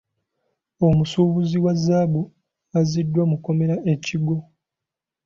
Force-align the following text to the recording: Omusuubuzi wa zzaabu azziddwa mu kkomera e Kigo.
Omusuubuzi 0.87 1.57
wa 1.65 1.73
zzaabu 1.77 2.21
azziddwa 2.79 3.23
mu 3.29 3.35
kkomera 3.39 3.75
e 3.93 3.95
Kigo. 4.05 4.37